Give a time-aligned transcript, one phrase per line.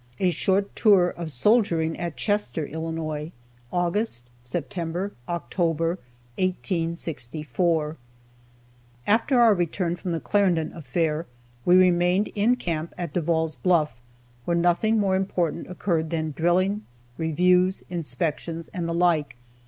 [0.19, 3.31] A SHORT TOUR OF SOLDIERING AT CHESTER, ILLINOIS.
[3.71, 5.99] AUGUST, SEPTEMBER, OCTOBER,
[6.39, 7.97] 1864.
[9.05, 11.27] After our return from the Clarendon affair,
[11.65, 14.01] we remained in camp at Devall's Bluff,
[14.45, 16.83] where nothing more important occurred than drilling,
[17.19, 19.37] reviews, inspections, and the like.